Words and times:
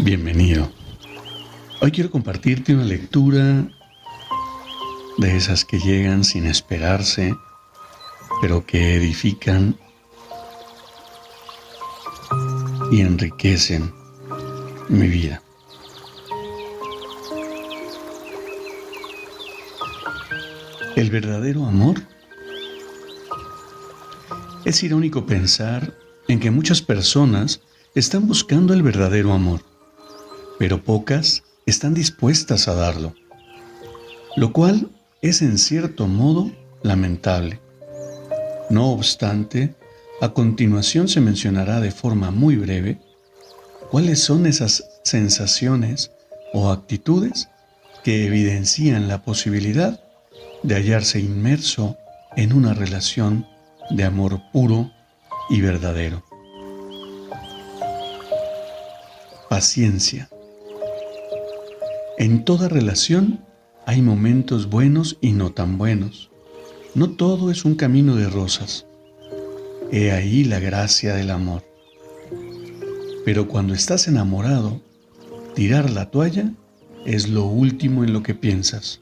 Bienvenido. 0.00 0.68
Hoy 1.80 1.92
quiero 1.92 2.10
compartirte 2.10 2.74
una 2.74 2.82
lectura 2.82 3.68
de 5.18 5.36
esas 5.36 5.64
que 5.64 5.78
llegan 5.78 6.24
sin 6.24 6.46
esperarse, 6.46 7.36
pero 8.40 8.66
que 8.66 8.96
edifican 8.96 9.76
y 12.90 13.02
enriquecen 13.02 13.92
mi 14.88 15.06
vida. 15.06 15.40
El 20.96 21.10
verdadero 21.10 21.64
amor. 21.64 22.02
Es 24.64 24.82
irónico 24.82 25.26
pensar 25.26 25.96
en 26.26 26.40
que 26.40 26.50
muchas 26.50 26.82
personas 26.82 27.60
están 27.94 28.26
buscando 28.26 28.72
el 28.72 28.82
verdadero 28.82 29.32
amor, 29.32 29.60
pero 30.58 30.82
pocas 30.82 31.42
están 31.66 31.92
dispuestas 31.92 32.66
a 32.66 32.74
darlo, 32.74 33.14
lo 34.36 34.52
cual 34.52 34.88
es 35.20 35.42
en 35.42 35.58
cierto 35.58 36.06
modo 36.06 36.50
lamentable. 36.82 37.60
No 38.70 38.90
obstante, 38.92 39.74
a 40.22 40.30
continuación 40.30 41.08
se 41.08 41.20
mencionará 41.20 41.80
de 41.80 41.90
forma 41.90 42.30
muy 42.30 42.56
breve 42.56 42.98
cuáles 43.90 44.20
son 44.20 44.46
esas 44.46 44.84
sensaciones 45.04 46.12
o 46.54 46.70
actitudes 46.70 47.50
que 48.04 48.26
evidencian 48.26 49.06
la 49.06 49.22
posibilidad 49.22 50.02
de 50.62 50.76
hallarse 50.76 51.20
inmerso 51.20 51.98
en 52.36 52.54
una 52.54 52.72
relación 52.72 53.46
de 53.90 54.04
amor 54.04 54.40
puro 54.50 54.90
y 55.50 55.60
verdadero. 55.60 56.31
Paciencia. 59.52 60.30
En 62.16 62.46
toda 62.46 62.70
relación 62.70 63.44
hay 63.84 64.00
momentos 64.00 64.70
buenos 64.70 65.18
y 65.20 65.32
no 65.32 65.52
tan 65.52 65.76
buenos. 65.76 66.30
No 66.94 67.10
todo 67.10 67.50
es 67.50 67.66
un 67.66 67.74
camino 67.74 68.16
de 68.16 68.30
rosas. 68.30 68.86
He 69.90 70.10
ahí 70.10 70.44
la 70.44 70.58
gracia 70.58 71.14
del 71.14 71.30
amor. 71.30 71.64
Pero 73.26 73.46
cuando 73.46 73.74
estás 73.74 74.08
enamorado, 74.08 74.80
tirar 75.54 75.90
la 75.90 76.10
toalla 76.10 76.54
es 77.04 77.28
lo 77.28 77.44
último 77.44 78.04
en 78.04 78.14
lo 78.14 78.22
que 78.22 78.34
piensas. 78.34 79.00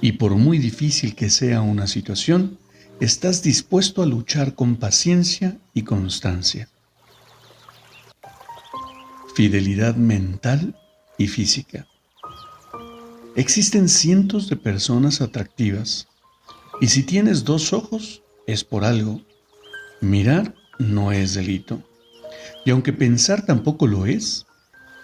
Y 0.00 0.14
por 0.14 0.34
muy 0.34 0.58
difícil 0.58 1.14
que 1.14 1.30
sea 1.30 1.60
una 1.60 1.86
situación, 1.86 2.58
estás 2.98 3.44
dispuesto 3.44 4.02
a 4.02 4.06
luchar 4.06 4.56
con 4.56 4.74
paciencia 4.74 5.60
y 5.72 5.82
constancia 5.82 6.68
fidelidad 9.34 9.96
mental 9.96 10.76
y 11.18 11.26
física. 11.26 11.86
Existen 13.36 13.88
cientos 13.88 14.48
de 14.48 14.56
personas 14.56 15.20
atractivas 15.20 16.06
y 16.80 16.86
si 16.88 17.02
tienes 17.02 17.44
dos 17.44 17.72
ojos 17.72 18.22
es 18.46 18.62
por 18.62 18.84
algo. 18.84 19.20
Mirar 20.00 20.54
no 20.78 21.10
es 21.10 21.34
delito. 21.34 21.82
Y 22.64 22.70
aunque 22.70 22.92
pensar 22.92 23.44
tampoco 23.44 23.86
lo 23.86 24.06
es, 24.06 24.46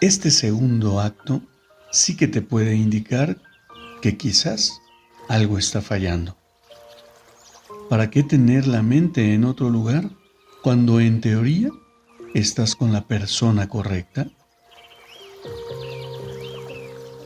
este 0.00 0.30
segundo 0.30 1.00
acto 1.00 1.42
sí 1.90 2.16
que 2.16 2.28
te 2.28 2.40
puede 2.40 2.76
indicar 2.76 3.36
que 4.00 4.16
quizás 4.16 4.80
algo 5.28 5.58
está 5.58 5.82
fallando. 5.82 6.36
¿Para 7.88 8.10
qué 8.10 8.22
tener 8.22 8.68
la 8.68 8.82
mente 8.82 9.34
en 9.34 9.44
otro 9.44 9.70
lugar 9.70 10.08
cuando 10.62 11.00
en 11.00 11.20
teoría 11.20 11.70
¿Estás 12.34 12.76
con 12.76 12.92
la 12.92 13.08
persona 13.08 13.68
correcta? 13.68 14.28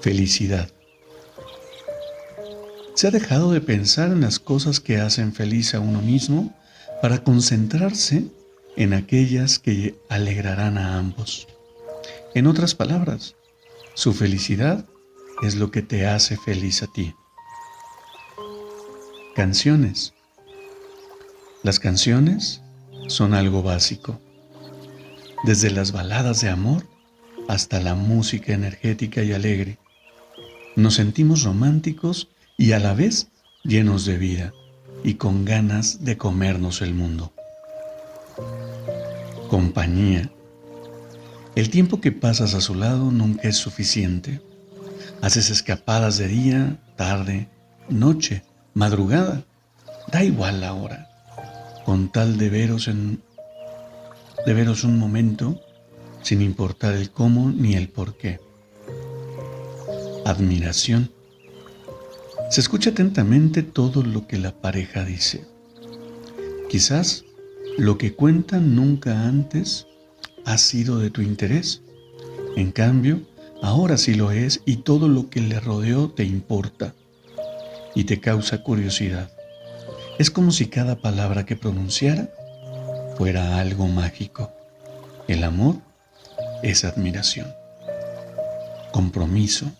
Felicidad. 0.00 0.72
Se 2.94 3.06
ha 3.06 3.10
dejado 3.12 3.52
de 3.52 3.60
pensar 3.60 4.10
en 4.10 4.22
las 4.22 4.40
cosas 4.40 4.80
que 4.80 4.98
hacen 4.98 5.32
feliz 5.32 5.72
a 5.76 5.80
uno 5.80 6.02
mismo 6.02 6.52
para 7.00 7.22
concentrarse 7.22 8.24
en 8.76 8.92
aquellas 8.92 9.60
que 9.60 9.94
alegrarán 10.08 10.78
a 10.78 10.98
ambos. 10.98 11.46
En 12.34 12.48
otras 12.48 12.74
palabras, 12.74 13.36
su 13.94 14.12
felicidad 14.12 14.84
es 15.44 15.54
lo 15.54 15.70
que 15.70 15.82
te 15.82 16.08
hace 16.08 16.36
feliz 16.36 16.82
a 16.82 16.88
ti. 16.88 17.14
Canciones. 19.36 20.12
Las 21.62 21.78
canciones 21.78 22.62
son 23.06 23.32
algo 23.32 23.62
básico 23.62 24.20
desde 25.44 25.70
las 25.70 25.92
baladas 25.92 26.40
de 26.40 26.48
amor 26.48 26.86
hasta 27.48 27.80
la 27.80 27.94
música 27.94 28.52
energética 28.52 29.22
y 29.22 29.32
alegre. 29.32 29.78
Nos 30.76 30.94
sentimos 30.94 31.42
románticos 31.42 32.28
y 32.56 32.72
a 32.72 32.78
la 32.78 32.94
vez 32.94 33.28
llenos 33.64 34.04
de 34.04 34.18
vida 34.18 34.52
y 35.02 35.14
con 35.14 35.44
ganas 35.44 36.04
de 36.04 36.16
comernos 36.16 36.82
el 36.82 36.94
mundo. 36.94 37.32
Compañía. 39.48 40.30
El 41.54 41.70
tiempo 41.70 42.00
que 42.00 42.12
pasas 42.12 42.54
a 42.54 42.60
su 42.60 42.74
lado 42.74 43.10
nunca 43.10 43.48
es 43.48 43.56
suficiente. 43.56 44.40
Haces 45.22 45.50
escapadas 45.50 46.18
de 46.18 46.28
día, 46.28 46.78
tarde, 46.96 47.48
noche, 47.88 48.42
madrugada. 48.74 49.44
Da 50.12 50.22
igual 50.22 50.60
la 50.60 50.74
hora, 50.74 51.08
con 51.84 52.10
tal 52.12 52.38
de 52.38 52.50
veros 52.50 52.88
en 52.88 53.22
de 54.48 54.54
veros 54.54 54.82
un 54.82 54.98
momento 54.98 55.60
sin 56.22 56.40
importar 56.40 56.94
el 56.94 57.10
cómo 57.10 57.50
ni 57.50 57.74
el 57.74 57.90
por 57.90 58.16
qué. 58.16 58.40
Admiración. 60.24 61.10
Se 62.50 62.62
escucha 62.62 62.88
atentamente 62.88 63.62
todo 63.62 64.02
lo 64.02 64.26
que 64.26 64.38
la 64.38 64.58
pareja 64.58 65.04
dice. 65.04 65.44
Quizás 66.70 67.26
lo 67.76 67.98
que 67.98 68.14
cuentan 68.14 68.74
nunca 68.74 69.28
antes 69.28 69.86
ha 70.46 70.56
sido 70.56 70.98
de 70.98 71.10
tu 71.10 71.20
interés. 71.20 71.82
En 72.56 72.72
cambio, 72.72 73.20
ahora 73.60 73.98
sí 73.98 74.14
lo 74.14 74.30
es 74.30 74.62
y 74.64 74.78
todo 74.78 75.08
lo 75.08 75.28
que 75.28 75.42
le 75.42 75.60
rodeó 75.60 76.08
te 76.08 76.24
importa 76.24 76.94
y 77.94 78.04
te 78.04 78.18
causa 78.18 78.62
curiosidad. 78.62 79.30
Es 80.18 80.30
como 80.30 80.52
si 80.52 80.68
cada 80.68 80.96
palabra 80.96 81.44
que 81.44 81.54
pronunciara 81.54 82.30
fuera 83.18 83.58
algo 83.58 83.88
mágico. 83.88 84.52
El 85.26 85.42
amor 85.42 85.74
es 86.62 86.84
admiración, 86.84 87.52
compromiso. 88.92 89.72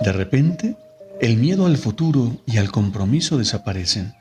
De 0.00 0.12
repente, 0.12 0.76
el 1.20 1.36
miedo 1.36 1.66
al 1.66 1.76
futuro 1.76 2.40
y 2.46 2.58
al 2.58 2.70
compromiso 2.70 3.36
desaparecen. 3.36 4.14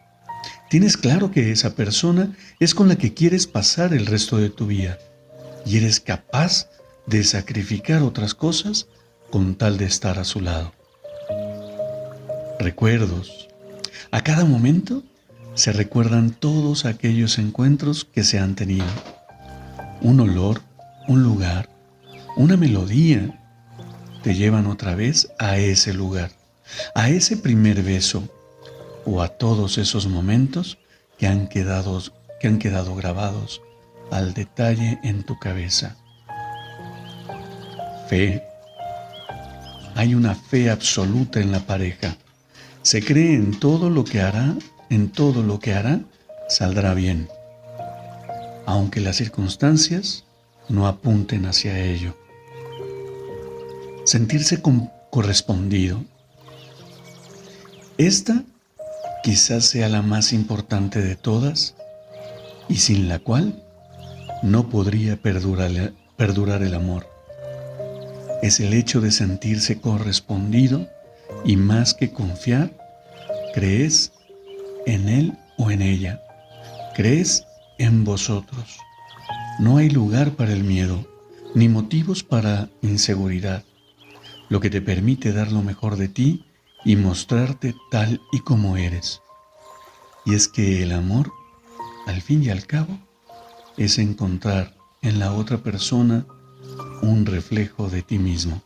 Tienes 0.72 0.98
claro 0.98 1.30
que 1.30 1.51
esa 1.51 1.75
persona 1.75 2.36
es 2.60 2.74
con 2.74 2.88
la 2.88 2.95
que 2.95 3.13
quieres 3.13 3.45
pasar 3.45 3.94
el 3.94 4.07
resto 4.07 4.38
de 4.38 4.50
tu 4.50 4.66
vida 4.66 4.98
y 5.63 5.78
eres 5.78 6.00
capaz 6.00 6.68
de 7.06 7.24
sacrificar 7.24 8.01
otras 8.01 8.33
cosas 8.33 8.88
con 9.30 9.54
tal 9.54 9.78
de 9.78 9.86
estar 9.86 10.18
a 10.18 10.24
su 10.24 10.42
lado. 10.42 10.74
Recuerdos. 12.57 13.50
A 14.10 14.24
cada 14.24 14.45
momento 14.45 15.04
se 15.59 15.73
recuerdan 15.73 16.31
todos 16.31 16.85
aquellos 16.85 17.38
encuentros 17.38 18.06
que 18.06 18.23
se 18.23 18.39
han 18.39 18.56
tenido. 18.56 18.85
Un 20.00 20.21
olor, 20.21 20.61
un 21.09 21.21
lugar, 21.21 21.69
una 22.38 22.56
melodía 22.56 23.38
te 24.23 24.35
llevan 24.35 24.67
otra 24.67 24.95
vez 24.95 25.29
a 25.38 25.57
ese 25.57 25.94
lugar, 25.94 26.31
a 26.95 27.09
ese 27.09 27.35
primer 27.35 27.83
beso 27.83 28.23
o 29.03 29.21
a 29.21 29.27
todos 29.27 29.77
esos 29.77 30.07
momentos 30.07 30.77
que 31.17 31.27
han 31.27 31.50
quedado, 31.50 32.01
grabados 32.95 33.61
al 34.11 34.33
detalle 34.33 34.97
en 35.03 35.23
tu 35.23 35.38
cabeza. 35.39 35.97
Fe. 38.07 38.41
hay 39.95 40.15
una 40.15 40.35
fe 40.35 40.69
absoluta 40.69 41.41
en 41.41 41.51
la 41.51 41.59
pareja. 41.59 42.15
Se 42.81 43.03
cree 43.03 43.35
en 43.35 43.59
todo 43.59 43.89
lo 43.89 44.06
que 44.06 44.21
hará, 44.21 44.56
en 44.89 45.09
todo 45.12 45.44
lo 45.44 45.59
que 45.59 45.74
hará, 45.74 46.01
saldrá 46.47 46.94
bien, 46.94 47.30
aunque 48.65 49.00
las 49.00 49.18
circunstancias 49.18 50.25
no 50.68 50.88
apunten 50.88 51.45
hacia 51.45 51.80
ello. 51.80 52.15
Sentirse 54.06 54.62
correspondido. 55.12 56.03
Esta 57.97 58.44
quizás 59.24 59.65
sea 59.65 59.89
la 59.89 60.01
más 60.01 60.33
importante 60.33 61.01
de 61.01 61.15
todas 61.15 61.75
y 62.68 62.77
sin 62.77 63.09
la 63.09 63.19
cual 63.19 63.63
no 64.42 64.69
podría 64.69 65.18
perdurar, 65.18 65.94
perdurar 66.15 66.63
el 66.63 66.74
amor. 66.74 67.07
Es 68.42 68.59
el 68.59 68.74
hecho 68.74 69.01
de 69.01 69.12
sentirse 69.12 69.81
correspondido 69.81 70.88
y 71.44 71.57
más 71.57 71.94
que 71.94 72.12
confiar, 72.12 72.71
crees 73.53 74.13
en 74.86 75.10
él 75.10 75.38
o 75.58 75.72
en 75.72 75.81
ella. 75.81 76.22
Crees 76.96 77.46
en 77.78 78.04
vosotros. 78.04 78.78
No 79.60 79.78
hay 79.78 79.90
lugar 79.90 80.31
para 80.31 80.54
el 80.54 80.64
miedo, 80.64 81.06
ni 81.56 81.68
motivos 81.68 82.24
para 82.24 82.70
inseguridad, 82.81 83.64
lo 84.50 84.60
que 84.60 84.70
te 84.70 84.81
permite 84.81 85.34
dar 85.34 85.52
lo 85.52 85.62
mejor 85.62 85.96
de 85.98 86.08
ti 86.08 86.46
y 86.86 86.96
mostrarte 86.96 87.76
tal 87.92 88.22
y 88.31 88.40
como 88.40 88.78
eres. 88.78 89.22
Y 90.26 90.36
es 90.36 90.48
que 90.48 90.84
el 90.84 90.92
amor, 90.92 91.31
al 92.08 92.22
fin 92.22 92.44
y 92.44 92.50
al 92.50 92.66
cabo, 92.66 92.98
es 93.78 93.98
encontrar 93.98 94.76
en 95.02 95.20
la 95.20 95.34
otra 95.34 95.58
persona 95.58 96.26
un 97.02 97.26
reflejo 97.26 97.90
de 97.90 98.02
ti 98.02 98.20
mismo. 98.20 98.62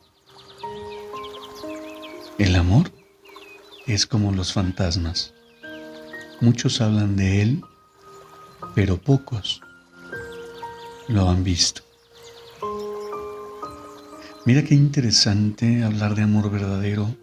El 2.40 2.56
amor 2.56 2.92
es 3.86 4.08
como 4.08 4.32
los 4.32 4.54
fantasmas. 4.54 5.34
Muchos 6.44 6.82
hablan 6.82 7.16
de 7.16 7.42
él, 7.42 7.64
pero 8.76 8.98
pocos 8.98 9.62
lo 11.08 11.30
han 11.30 11.42
visto. 11.42 11.84
Mira 14.46 14.62
qué 14.62 14.76
interesante 14.76 15.86
hablar 15.86 16.16
de 16.16 16.24
amor 16.24 16.52
verdadero 16.52 17.16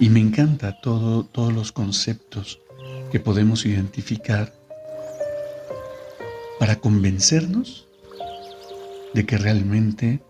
y 0.00 0.08
me 0.08 0.18
encanta 0.18 0.80
todo, 0.80 1.22
todos 1.22 1.52
los 1.52 1.70
conceptos 1.70 2.58
que 3.12 3.20
podemos 3.20 3.64
identificar 3.66 4.52
para 6.58 6.80
convencernos 6.80 7.86
de 9.14 9.26
que 9.26 9.38
realmente 9.38 10.24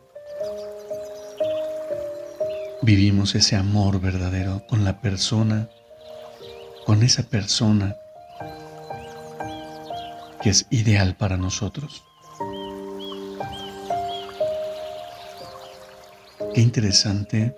vivimos 2.83 3.35
ese 3.35 3.57
amor 3.57 3.99
verdadero 3.99 4.67
con 4.69 4.85
la 4.85 5.01
persona, 5.01 5.71
con 6.85 7.03
esa 7.03 7.23
persona 7.23 7.97
que 10.43 10.51
es 10.51 10.67
ideal 10.71 11.17
para 11.17 11.37
nosotros. 11.37 12.05
Qué 16.55 16.61
interesante 16.61 17.55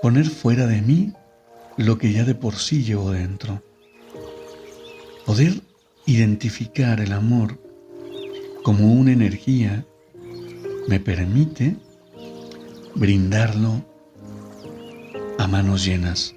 poner 0.00 0.26
fuera 0.26 0.66
de 0.66 0.80
mí 0.80 1.12
lo 1.76 1.98
que 1.98 2.12
ya 2.12 2.24
de 2.24 2.34
por 2.34 2.56
sí 2.56 2.84
llevo 2.84 3.10
dentro. 3.10 3.62
Poder 5.26 5.60
identificar 6.06 7.00
el 7.00 7.12
amor 7.12 7.58
como 8.62 8.92
una 8.92 9.12
energía 9.12 9.84
me 10.88 11.00
permite 11.00 11.76
brindarlo 12.94 13.84
a 15.38 15.46
manos 15.46 15.84
llenas. 15.84 16.34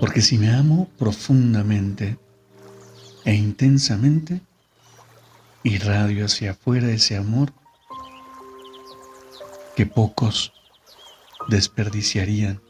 Porque 0.00 0.22
si 0.22 0.38
me 0.38 0.50
amo 0.50 0.88
profundamente 0.98 2.18
e 3.24 3.34
intensamente, 3.34 4.40
irradio 5.62 6.24
hacia 6.24 6.52
afuera 6.52 6.90
ese 6.90 7.16
amor 7.16 7.52
que 9.76 9.86
pocos 9.86 10.52
desperdiciarían 11.48 12.60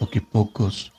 o 0.00 0.08
que 0.10 0.20
pocos 0.20 0.92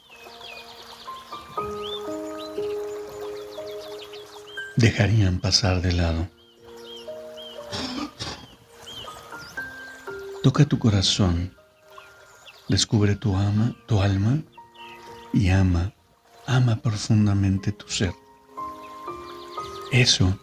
dejarían 4.78 5.40
pasar 5.40 5.82
de 5.82 5.94
lado. 5.94 6.28
Toca 10.44 10.66
tu 10.66 10.80
corazón, 10.80 11.54
descubre 12.70 13.16
tu 13.16 13.36
ama, 13.36 13.76
tu 13.86 14.02
alma 14.02 14.40
y 15.34 15.50
ama, 15.50 15.94
ama 16.46 16.78
profundamente 16.78 17.72
tu 17.72 17.90
ser. 17.90 18.14
Eso, 19.92 20.38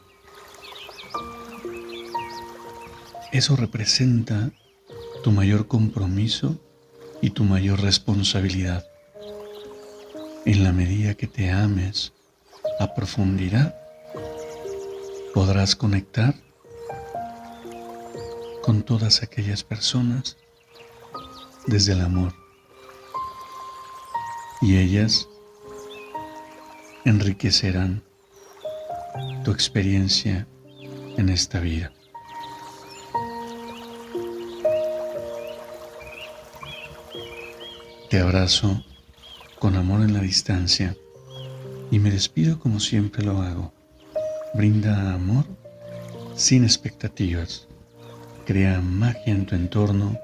eso 3.31 3.56
representa 3.56 4.50
tu 5.23 5.32
mayor 5.32 5.67
compromiso 5.67 6.58
y 7.20 7.31
tu 7.31 7.44
mayor 7.44 7.82
responsabilidad. 7.82 8.87
En 10.46 10.64
la 10.64 10.73
medida 10.73 11.14
que 11.14 11.26
te 11.26 11.50
ames 11.50 12.12
a 12.81 12.94
profundidad, 12.94 13.76
podrás 15.35 15.76
conectar 15.76 16.35
con 18.62 18.82
todas 18.82 19.23
aquellas 19.23 19.62
personas 19.62 20.38
desde 21.67 21.93
el 21.93 22.00
amor 22.00 22.32
y 24.62 24.79
ellas 24.79 25.29
enriquecerán 27.05 28.02
tu 29.44 29.50
experiencia 29.50 30.46
en 31.19 31.29
esta 31.29 31.61
vida. 31.61 31.93
Te 38.08 38.20
abrazo 38.20 38.82
con 39.58 39.76
amor 39.76 40.00
en 40.00 40.14
la 40.14 40.20
distancia 40.20 40.96
y 41.91 41.99
me 41.99 42.11
despido 42.11 42.58
como 42.58 42.81
siempre 42.81 43.23
lo 43.23 43.43
hago. 43.43 43.73
Brinda 44.55 45.12
amor 45.12 45.44
sin 46.35 46.65
expectativas. 46.65 47.69
Crea 48.46 48.81
magia 48.81 49.32
en 49.32 49.44
tu 49.44 49.55
entorno 49.55 50.19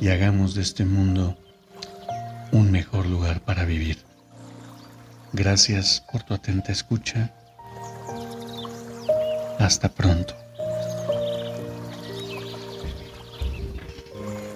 y 0.00 0.08
hagamos 0.08 0.54
de 0.54 0.62
este 0.62 0.84
mundo 0.84 1.36
un 2.52 2.70
mejor 2.70 3.06
lugar 3.06 3.40
para 3.40 3.64
vivir. 3.64 3.98
Gracias 5.32 6.04
por 6.12 6.22
tu 6.22 6.34
atenta 6.34 6.70
escucha. 6.70 7.34
Hasta 9.68 9.90
pronto. 9.90 10.47